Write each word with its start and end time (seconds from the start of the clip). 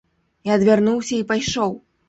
Я 0.49 0.55
адвярнуўся 0.61 1.13
і 1.21 1.23
пайшоў. 1.35 1.81